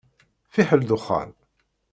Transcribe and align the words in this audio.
Fiḥel 0.53 0.81
dexxan. 0.89 1.29